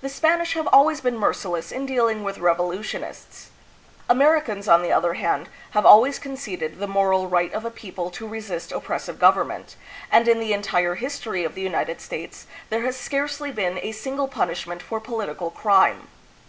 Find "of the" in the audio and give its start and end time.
11.44-11.62